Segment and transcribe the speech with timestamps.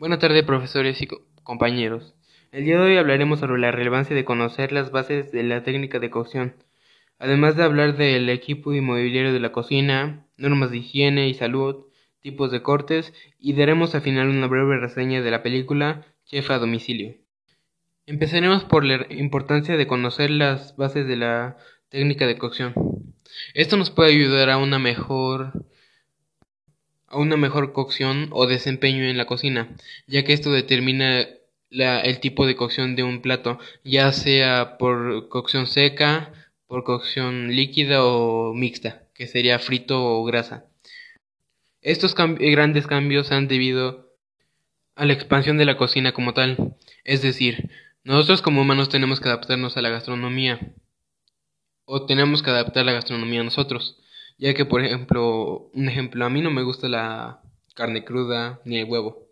[0.00, 1.08] Buenas tardes, profesores y
[1.42, 2.14] compañeros.
[2.52, 5.98] El día de hoy hablaremos sobre la relevancia de conocer las bases de la técnica
[5.98, 6.54] de cocción,
[7.18, 11.84] además de hablar del equipo inmobiliario de la cocina, normas de higiene y salud,
[12.20, 16.58] tipos de cortes y daremos al final una breve reseña de la película Chef a
[16.58, 17.16] domicilio.
[18.06, 21.58] Empezaremos por la importancia de conocer las bases de la
[21.90, 22.72] técnica de cocción.
[23.52, 25.66] Esto nos puede ayudar a una mejor
[27.10, 29.68] a una mejor cocción o desempeño en la cocina,
[30.06, 31.26] ya que esto determina
[31.70, 36.32] el tipo de cocción de un plato, ya sea por cocción seca,
[36.66, 40.66] por cocción líquida o mixta, que sería frito o grasa.
[41.82, 44.14] Estos grandes cambios han debido
[44.94, 47.70] a la expansión de la cocina como tal, es decir,
[48.04, 50.60] nosotros como humanos tenemos que adaptarnos a la gastronomía,
[51.86, 54.00] o tenemos que adaptar la gastronomía a nosotros
[54.40, 57.42] ya que por ejemplo, un ejemplo, a mí no me gusta la
[57.74, 59.28] carne cruda ni el huevo.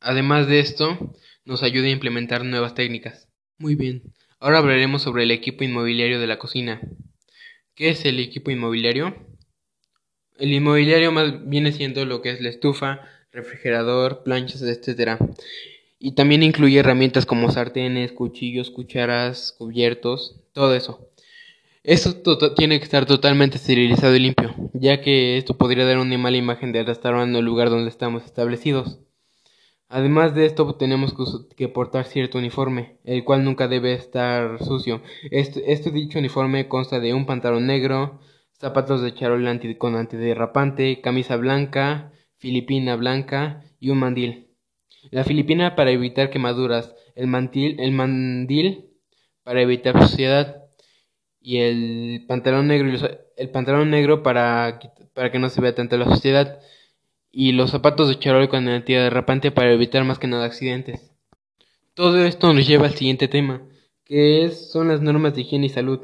[0.00, 1.14] Además de esto,
[1.44, 3.28] nos ayuda a implementar nuevas técnicas.
[3.58, 6.80] Muy bien, ahora hablaremos sobre el equipo inmobiliario de la cocina.
[7.74, 9.14] ¿Qué es el equipo inmobiliario?
[10.38, 15.18] El inmobiliario más viene siendo lo que es la estufa, refrigerador, planchas, etc.
[15.98, 21.10] Y también incluye herramientas como sartenes, cuchillos, cucharas, cubiertos, todo eso.
[21.84, 26.38] Esto tiene que estar totalmente esterilizado y limpio, ya que esto podría dar una mala
[26.38, 29.00] imagen del restaurante o el lugar donde estamos establecidos.
[29.90, 31.14] Además de esto, tenemos
[31.58, 35.02] que portar cierto uniforme, el cual nunca debe estar sucio.
[35.30, 38.18] Este, este dicho uniforme consta de un pantalón negro,
[38.58, 44.48] zapatos de charol con antiderrapante, camisa blanca, filipina blanca y un mandil.
[45.10, 48.86] La filipina para evitar quemaduras, el, mantil, el mandil
[49.42, 50.63] para evitar suciedad
[51.44, 52.90] y el pantalón negro
[53.36, 54.80] el pantalón negro para,
[55.12, 56.58] para que no se vea tanto la suciedad
[57.30, 61.12] y los zapatos de charol con de derrapante para evitar más que nada accidentes.
[61.92, 63.62] Todo esto nos lleva al siguiente tema,
[64.04, 66.00] que es, son las normas de higiene y salud.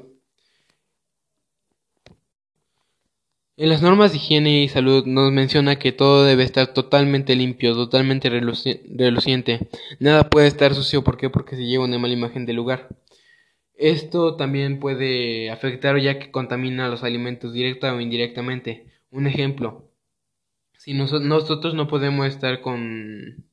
[3.57, 7.75] En las normas de higiene y salud nos menciona que todo debe estar totalmente limpio,
[7.75, 9.69] totalmente reluciente.
[10.01, 11.31] Nada puede estar sucio, ¿por qué?
[11.31, 12.89] Porque se lleva una mala imagen del lugar.
[13.81, 18.87] Esto también puede afectar ya que contamina los alimentos directa o indirectamente.
[19.11, 19.91] Un ejemplo,
[20.77, 23.47] si nosotros no podemos estar con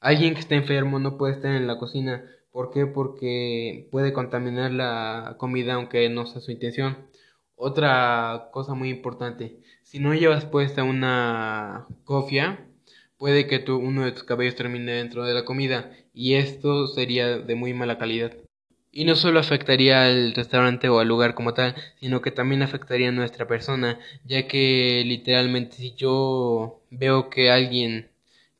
[0.00, 2.24] alguien que está enfermo, no puede estar en la cocina.
[2.50, 2.86] ¿Por qué?
[2.86, 7.06] Porque puede contaminar la comida aunque no sea su intención.
[7.54, 12.66] Otra cosa muy importante, si no llevas puesta una cofia,
[13.18, 17.38] puede que tu, uno de tus cabellos termine dentro de la comida y esto sería
[17.38, 18.47] de muy mala calidad.
[18.98, 23.10] Y no solo afectaría al restaurante o al lugar como tal, sino que también afectaría
[23.10, 28.10] a nuestra persona, ya que literalmente si yo veo que alguien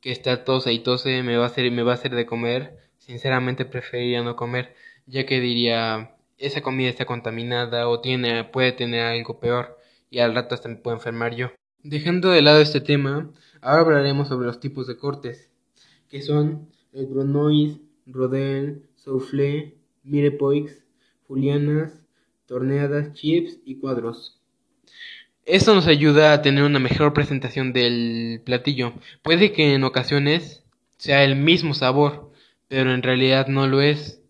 [0.01, 2.79] que está tose y tose me va a hacer, me va a hacer de comer,
[2.99, 9.07] sinceramente preferiría no comer, ya que diría esa comida está contaminada o tiene, puede tener
[9.07, 9.77] algo peor
[10.09, 11.51] y al rato hasta me puedo enfermar yo.
[11.83, 13.29] Dejando de lado este tema,
[13.61, 15.51] ahora hablaremos sobre los tipos de cortes,
[16.09, 20.85] que son el bronois, rodel, soufflé, mirepoix,
[21.27, 21.93] julianas,
[22.47, 24.41] torneadas, chips y cuadros.
[25.45, 28.93] Esto nos ayuda a tener una mejor presentación del platillo.
[29.23, 30.63] Puede que en ocasiones
[30.99, 32.31] sea el mismo sabor,
[32.69, 34.23] pero en realidad no lo es.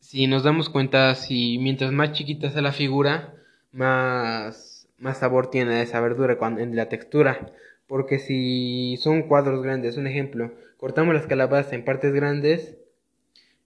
[0.00, 3.34] Si nos damos cuenta, si mientras más chiquita sea la figura,
[3.72, 7.52] más, más sabor tiene esa verdura en la textura.
[7.86, 12.76] Porque si son cuadros grandes, un ejemplo, cortamos las calabazas en partes grandes,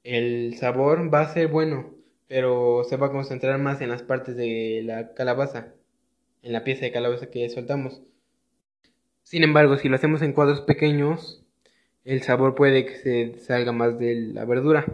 [0.06, 1.92] el sabor va a ser bueno,
[2.28, 5.74] pero se va a concentrar más en las partes de la calabaza,
[6.42, 8.02] en la pieza de calabaza que soltamos.
[9.24, 11.44] Sin embargo, si lo hacemos en cuadros pequeños,
[12.04, 14.86] el sabor puede que se salga más de la verdura.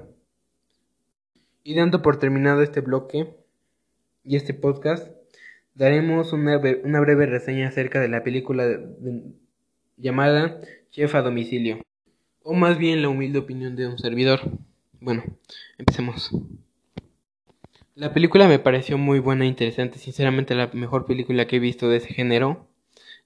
[1.63, 3.35] Y dando por terminado este bloque
[4.25, 5.13] y este podcast,
[5.75, 8.81] daremos una, breve reseña acerca de la película
[9.99, 10.59] llamada
[10.91, 11.83] Chef a domicilio,
[12.43, 14.41] o más bien la humilde opinión de un servidor.
[15.03, 15.25] Bueno,
[15.79, 16.31] empecemos.
[17.97, 21.89] La película me pareció muy buena e interesante, sinceramente la mejor película que he visto
[21.89, 22.69] de ese género,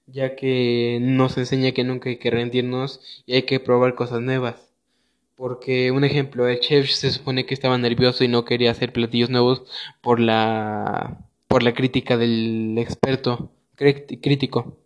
[0.07, 4.73] ya que nos enseña que nunca hay que rendirnos y hay que probar cosas nuevas.
[5.35, 9.29] Porque, un ejemplo, el chef se supone que estaba nervioso y no quería hacer platillos
[9.29, 9.61] nuevos
[10.01, 14.79] por la, por la crítica del experto crítico.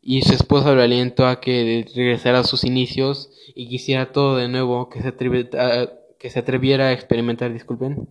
[0.00, 4.46] Y su esposa lo alientó a que regresara a sus inicios y quisiera todo de
[4.46, 8.08] nuevo, que se atreviera que se atreviera a experimentar, disculpen,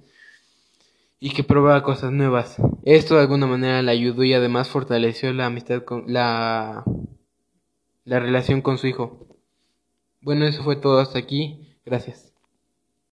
[1.19, 2.57] y que probara cosas nuevas.
[2.83, 6.83] Esto de alguna manera le ayudó y además fortaleció la amistad con la
[8.05, 9.27] la relación con su hijo.
[10.21, 11.77] Bueno, eso fue todo hasta aquí.
[11.85, 12.28] Gracias.